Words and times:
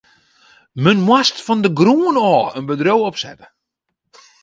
Men 0.83 0.99
moast 1.07 1.37
fan 1.45 1.61
de 1.63 1.71
grûn 1.79 2.15
ôf 2.33 2.49
in 2.57 2.63
bedriuw 2.67 3.01
opsette. 3.09 3.45